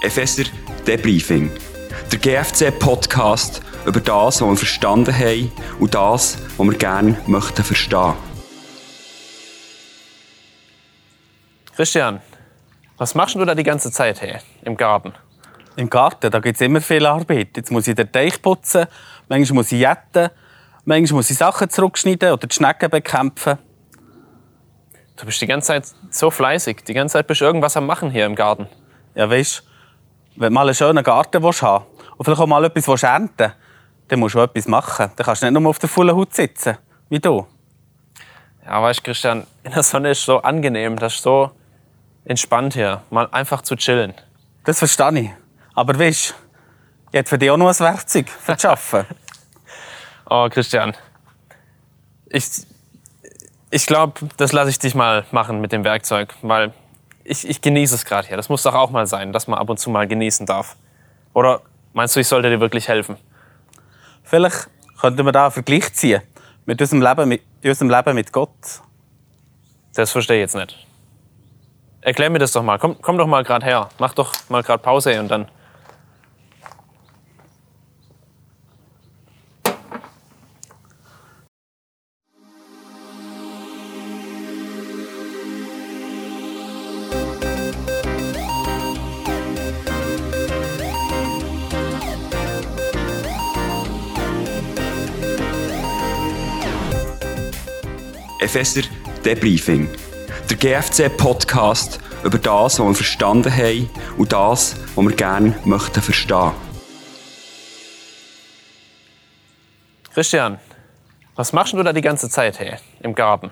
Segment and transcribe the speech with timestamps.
[0.00, 0.44] Epheser
[0.86, 1.50] Debriefing.
[2.12, 8.14] Der GFC-Podcast über das, was wir verstanden haben und das, was wir gerne möchten verstehen.
[11.74, 12.20] Christian,
[12.96, 15.14] was machst du da die ganze Zeit hey, im Garten?
[15.74, 17.56] Im Garten, da gibt es immer viel Arbeit.
[17.56, 18.86] Jetzt muss ich den Teich putzen,
[19.28, 20.30] manchmal muss ich jetten,
[20.84, 23.58] manchmal muss ich Sachen zurückschneiden oder die Schnecken bekämpfen.
[25.16, 26.84] Du bist die ganze Zeit so fleißig.
[26.86, 28.68] Die ganze Zeit bist du irgendwas am Machen hier im Garten.
[29.16, 29.67] Ja, weißt
[30.38, 31.84] wenn du mal einen schönen Garten willst haben
[32.16, 33.52] und vielleicht auch mal etwas willst ernten
[34.08, 35.10] dann musst du auch etwas machen.
[35.14, 36.78] Dann kannst du nicht nur auf der vollen Haut sitzen,
[37.08, 37.46] wie du.
[38.64, 41.50] Ja, weißt du, Christian, in der Sonne ist so angenehm, das ist so
[42.24, 43.02] entspannt hier.
[43.10, 44.14] Mal einfach zu chillen.
[44.64, 45.30] Das verstehe ich.
[45.74, 46.34] Aber weißt
[47.10, 49.14] ich hätte für dich auch noch ein Werkzeug für das Arbeiten.
[50.28, 50.94] oh, Christian.
[52.26, 52.44] Ich,
[53.70, 56.74] ich glaube, das lasse ich dich mal machen mit dem Werkzeug, weil
[57.28, 58.36] ich, ich genieße es gerade hier.
[58.36, 60.76] Das muss doch auch mal sein, dass man ab und zu mal genießen darf.
[61.34, 61.60] Oder
[61.92, 63.16] meinst du, ich sollte dir wirklich helfen?
[64.24, 64.68] Vielleicht
[65.00, 66.22] könnten wir da einen Vergleich ziehen
[66.66, 68.50] mit unserem Leben mit, unserem Leben mit Gott.
[69.94, 70.86] Das verstehe ich jetzt nicht.
[72.00, 72.78] Erklär mir das doch mal.
[72.78, 73.88] Komm, komm doch mal gerade her.
[73.98, 75.48] Mach doch mal gerade Pause und dann.
[98.40, 98.82] Epheser
[99.24, 99.88] Debriefing.
[100.48, 106.52] Der GFC-Podcast über das, was wir verstanden haben und das, was wir gerne möchten verstehen.
[110.14, 110.60] Christian,
[111.34, 113.50] was machst du da die ganze Zeit hey, im Garten?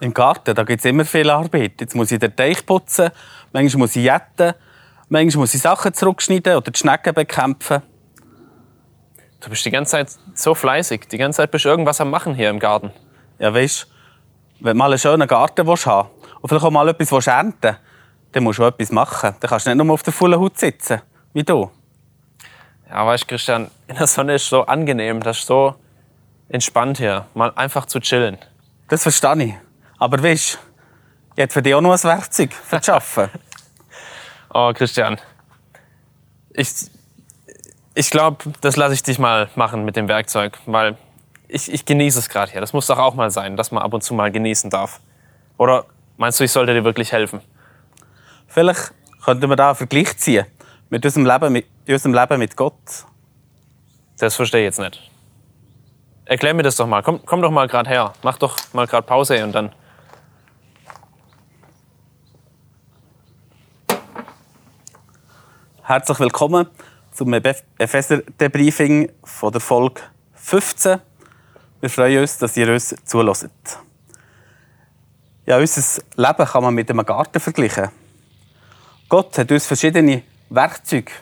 [0.00, 1.80] Im Garten, da gibt es immer viel Arbeit.
[1.80, 3.10] Jetzt muss ich den Teich putzen,
[3.52, 4.54] manchmal muss ich jetten,
[5.10, 7.82] manchmal muss ich Sachen zurückschneiden oder die Schnecken bekämpfen.
[9.40, 11.08] Du bist die ganze Zeit so fleißig.
[11.12, 12.90] Die ganze Zeit bist du irgendwas am Machen hier im Garten.
[13.38, 13.88] Ja, weißt
[14.64, 16.08] wenn du mal einen schönen Garten willst haben
[16.40, 17.76] und vielleicht auch mal etwas willst ernten
[18.34, 19.36] dann musst du auch etwas machen.
[19.38, 21.00] Dann kannst du nicht nur auf der vollen Haut sitzen,
[21.32, 21.70] wie du.
[22.90, 25.76] Ja, weißt du, Christian, in der Sonne ist so angenehm, das ist so
[26.48, 27.26] entspannt hier.
[27.34, 28.38] Mal einfach zu chillen.
[28.88, 29.54] Das verstehe ich.
[29.98, 30.58] Aber weißt
[31.36, 33.38] ich hätte für dich auch noch ein Werkzeug für das Arbeiten.
[34.54, 35.20] oh, Christian.
[36.50, 36.70] Ich,
[37.94, 40.96] ich glaube, das lasse ich dich mal machen mit dem Werkzeug, weil
[41.48, 42.60] ich, ich genieße es gerade hier.
[42.60, 45.00] Das muss doch auch mal sein, dass man ab und zu mal genießen darf.
[45.56, 47.40] Oder meinst du, ich sollte dir wirklich helfen?
[48.46, 48.92] Vielleicht
[49.24, 50.46] könnten wir da einen Vergleich ziehen
[50.90, 52.74] mit unserem Leben mit, unserem Leben mit Gott.
[54.18, 55.10] Das verstehe ich jetzt nicht.
[56.24, 57.02] Erklär mir das doch mal.
[57.02, 58.12] Komm, komm doch mal gerade her.
[58.22, 59.72] Mach doch mal gerade Pause und dann.
[65.82, 66.66] Herzlich willkommen
[67.12, 70.00] zum Epheser-Debriefing von der Folge
[70.32, 71.00] 15.
[71.80, 73.48] Wir freuen uns, dass ihr uns zulässt.
[75.46, 77.90] Ja, unser Leben kann man mit einem Garten vergleichen.
[79.08, 81.12] Gott hat uns verschiedene Werkzeuge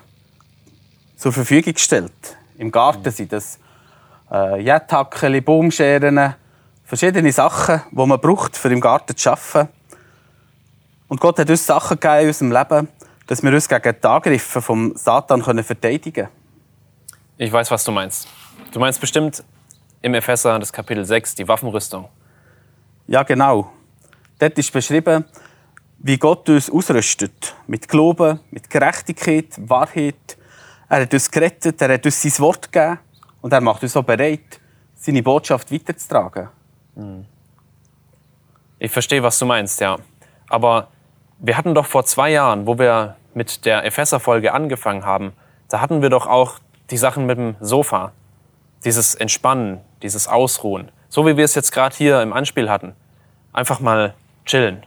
[1.16, 2.36] zur Verfügung gestellt.
[2.56, 3.58] Im Garten sind das
[4.30, 6.34] äh, Jettackeli, Baumscheren,
[6.84, 9.68] verschiedene Sachen, die man braucht, um im Garten zu arbeiten.
[11.08, 12.88] Und Gott hat uns Sachen gegeben in unserem Leben,
[13.26, 16.28] dass wir uns gegen die Angriffe vom Satan können verteidigen können.
[17.38, 18.28] Ich weiß, was du meinst.
[18.72, 19.42] Du meinst bestimmt
[20.02, 22.08] im Epheser, das Kapitel 6, die Waffenrüstung.
[23.06, 23.72] Ja, genau.
[24.38, 25.24] Dort ist beschrieben,
[25.98, 27.54] wie Gott uns ausrüstet.
[27.68, 30.36] Mit Glauben, mit Gerechtigkeit, Wahrheit.
[30.88, 32.98] Er hat uns gerettet, er hat uns sein Wort gegeben
[33.40, 34.60] und er macht uns auch bereit,
[34.94, 36.48] seine Botschaft weiterzutragen.
[38.78, 39.96] Ich verstehe, was du meinst, ja.
[40.48, 40.88] Aber
[41.38, 45.32] wir hatten doch vor zwei Jahren, wo wir mit der Epheser-Folge angefangen haben,
[45.68, 46.58] da hatten wir doch auch
[46.90, 48.12] die Sachen mit dem Sofa.
[48.84, 50.90] Dieses Entspannen, dieses Ausruhen.
[51.08, 52.94] So wie wir es jetzt gerade hier im Anspiel hatten.
[53.52, 54.14] Einfach mal
[54.44, 54.84] chillen.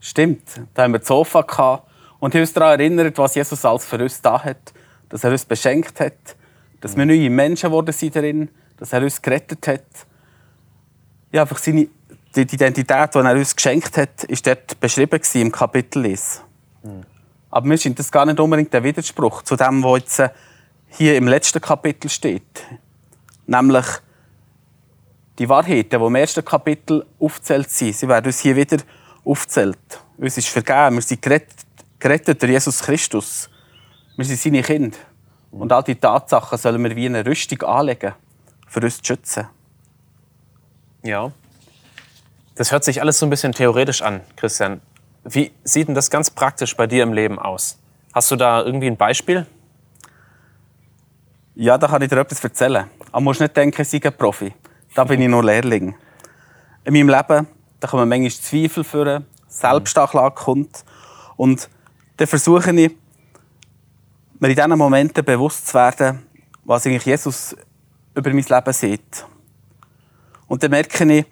[0.00, 0.60] Stimmt.
[0.74, 1.88] Da haben wir das Sofa gehabt
[2.20, 4.72] und haben uns daran erinnert, was Jesus alles für uns da hat.
[5.08, 6.36] Dass er uns beschenkt hat.
[6.80, 8.48] Dass wir neue Menschen geworden sind darin.
[8.76, 9.84] Dass er uns gerettet hat.
[11.32, 11.88] Ja, einfach seine,
[12.34, 16.42] die Identität, die er uns geschenkt hat, ist dort beschrieben im Kapitel 1.
[16.82, 17.02] Mhm.
[17.50, 20.28] Aber mir scheint das gar nicht unbedingt der Widerspruch zu dem, was jetzt äh,
[20.88, 22.64] hier im letzten Kapitel steht.
[23.48, 23.86] Nämlich
[25.38, 28.76] die Wahrheiten, die im ersten Kapitel aufzählt sind, sie werden uns hier wieder
[29.24, 29.78] aufzählt.
[30.18, 31.66] Uns ist vergeben, wir sind gerettet,
[31.98, 33.48] gerettet durch Jesus Christus.
[34.16, 34.98] Wir sind seine Kinder.
[35.50, 38.12] Und all diese Tatsachen sollen wir wie eine Rüstung anlegen,
[38.66, 39.46] für uns zu schützen.
[41.02, 41.32] Ja.
[42.54, 44.82] Das hört sich alles so ein bisschen theoretisch an, Christian.
[45.24, 47.78] Wie sieht denn das ganz praktisch bei dir im Leben aus?
[48.12, 49.46] Hast du da irgendwie ein Beispiel?
[51.60, 52.88] Ja, da kann ich dir etwas erzählen.
[53.10, 54.54] Aber du musst nicht denken, ich sei ein Profi.
[54.94, 55.96] Da bin ich nur Lehrling.
[56.84, 57.48] In meinem Leben
[57.80, 60.84] da kommen manchmal Zweifel vor, Selbstanklage kommt.
[61.36, 61.68] Und
[62.16, 62.92] dann versuche ich,
[64.38, 66.24] mir in diesen Momenten bewusst zu werden,
[66.64, 67.56] was eigentlich Jesus
[68.14, 69.26] über mein Leben sieht.
[70.46, 71.26] Und dann merke ich,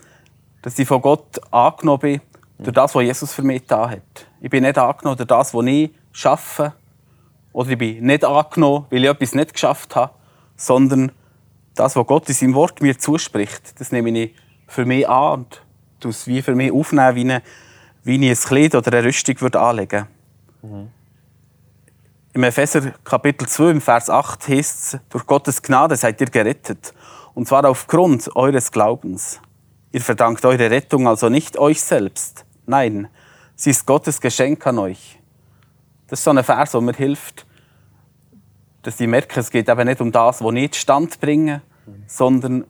[0.61, 2.21] dass ich von Gott angenommen bin,
[2.59, 4.27] durch das, was Jesus für mich getan hat.
[4.41, 6.73] Ich bin nicht angenommen durch das, was ich schaffe.
[7.53, 10.16] Oder ich bin nicht angenommen, weil ich etwas nicht geschafft habe,
[10.57, 11.13] sondern
[11.75, 14.35] das, was Gott in seinem Wort mir zuspricht, das nehme ich
[14.67, 15.63] für mich an und
[16.05, 17.43] es wie für mich aufnehmen, wie, eine,
[18.05, 20.07] wie ich ein Kleid oder eine Rüstung würde anlegen
[20.63, 20.75] würde.
[20.75, 20.91] Mhm.
[22.33, 26.93] Im Epheser Kapitel 2, im Vers 8 heißt es, durch Gottes Gnade seid ihr gerettet.
[27.33, 29.41] Und zwar aufgrund eures Glaubens.
[29.91, 32.45] Ihr verdankt eure Rettung also nicht euch selbst.
[32.67, 33.09] Nein,
[33.55, 35.19] sie ist Gottes Geschenk an euch.
[36.09, 37.46] Das ist so ein Vers, der mir hilft,
[38.87, 41.63] dass ich merke, es geht eben nicht um das, was ich Stand bringe,
[42.07, 42.65] sondern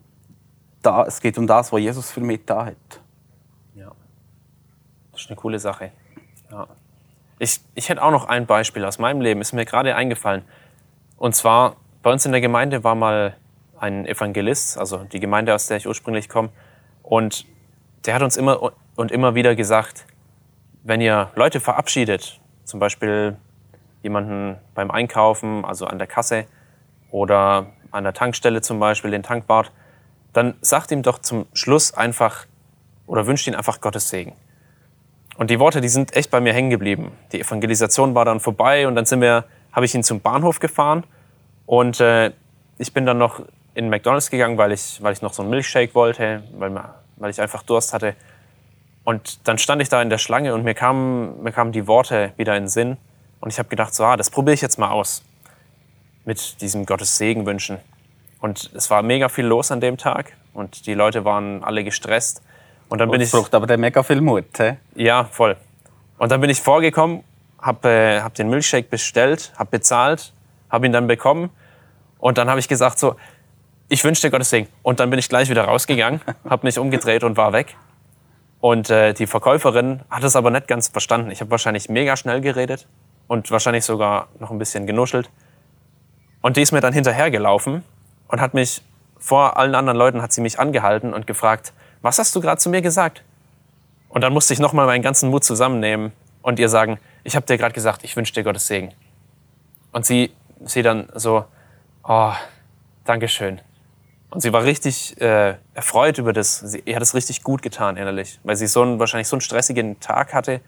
[0.81, 3.01] da, es geht um das, was Jesus für mich da hat.
[3.75, 3.93] Ja,
[5.13, 5.93] das ist eine coole Sache.
[6.51, 6.69] Ja.
[7.39, 10.43] Ich, ich hätte auch noch ein Beispiel aus meinem Leben, ist mir gerade eingefallen.
[11.19, 13.37] Und zwar, bei uns in der Gemeinde war mal
[13.79, 16.49] ein Evangelist, also die Gemeinde, aus der ich ursprünglich komme.
[17.03, 17.45] Und
[18.07, 20.07] der hat uns immer und immer wieder gesagt,
[20.83, 23.37] wenn ihr Leute verabschiedet, zum Beispiel
[24.07, 26.47] jemanden beim Einkaufen, also an der Kasse
[27.11, 29.73] oder an der Tankstelle zum Beispiel, den Tankwart,
[30.33, 32.47] dann sagt ihm doch zum Schluss einfach
[33.07, 34.33] oder wünscht ihn einfach Gottes Segen.
[35.37, 37.11] Und die Worte, die sind echt bei mir hängen geblieben.
[37.33, 41.05] Die Evangelisation war dann vorbei und dann sind wir, habe ich ihn zum Bahnhof gefahren
[41.67, 42.33] und äh,
[42.79, 43.41] ich bin dann noch
[43.75, 46.73] in McDonald's gegangen, weil ich, weil ich noch so einen Milkshake wollte, weil,
[47.17, 48.15] weil ich einfach Durst hatte.
[49.05, 52.33] Und dann stand ich da in der Schlange und mir kamen, mir kamen die Worte
[52.37, 52.97] wieder in den Sinn.
[53.41, 55.23] Und ich habe gedacht, so, ah, das probiere ich jetzt mal aus.
[56.25, 57.79] Mit diesem Gottes Segen wünschen.
[58.41, 60.33] Und es war mega viel los an dem Tag.
[60.53, 62.43] Und die Leute waren alle gestresst.
[62.89, 63.31] Und dann bin ich.
[63.31, 64.75] braucht aber der mega viel Mut, he?
[64.95, 65.57] Ja, voll.
[66.19, 67.25] Und dann bin ich vorgekommen,
[67.61, 70.33] habe äh, hab den Milchshake bestellt, habe bezahlt,
[70.71, 71.51] habe ihn dann bekommen.
[72.19, 73.17] Und dann habe ich gesagt so,
[73.89, 74.69] ich wünsche dir Gottes Segen.
[74.83, 77.77] Und dann bin ich gleich wieder rausgegangen, habe mich umgedreht und war weg.
[78.61, 81.31] Und äh, die Verkäuferin hat es aber nicht ganz verstanden.
[81.31, 82.87] Ich habe wahrscheinlich mega schnell geredet
[83.29, 85.31] und wahrscheinlich sogar noch ein bisschen genuschelt.
[86.43, 87.83] Und die ist mir dann hinterhergelaufen
[88.29, 88.83] und hat mich
[89.19, 92.69] vor allen anderen Leuten hat sie mich angehalten und gefragt, was hast du gerade zu
[92.71, 93.23] mir gesagt?
[94.09, 96.13] Und dann musste ich nochmal meinen ganzen Mut zusammennehmen
[96.43, 98.93] und ihr sagen, ich habe dir gerade gesagt, ich wünsche dir Gottes Segen.
[99.93, 100.33] Und sie,
[100.65, 101.45] sie dann so,
[102.05, 102.33] oh,
[103.05, 103.61] Dankeschön.
[104.31, 106.59] Und sie war richtig äh, erfreut über das.
[106.59, 109.41] Sie, ihr hat es richtig gut getan innerlich, weil sie so einen, wahrscheinlich so einen
[109.41, 110.61] stressigen Tag hatte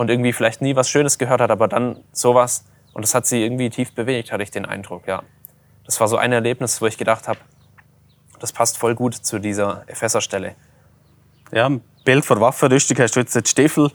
[0.00, 2.64] und irgendwie vielleicht nie was Schönes gehört hat, aber dann sowas.
[2.94, 5.22] Und das hat sie irgendwie tief bewegt, hatte ich den Eindruck, ja.
[5.84, 7.38] Das war so ein Erlebnis, wo ich gedacht habe,
[8.38, 10.54] das passt voll gut zu dieser Epheserstelle.
[11.52, 13.90] Ja, im Bild von Waffenrüstung hast du jetzt den Stiefel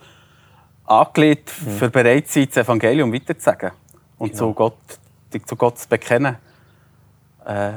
[0.86, 1.72] angelegt, mhm.
[1.72, 3.72] für bereit sein, das Evangelium weiterzusagen
[4.20, 4.50] und genau.
[4.50, 4.78] zu, Gott,
[5.44, 6.38] zu Gott zu bekennen.
[7.48, 7.74] Äh,